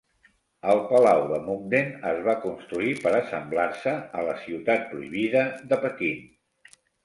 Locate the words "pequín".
5.87-6.29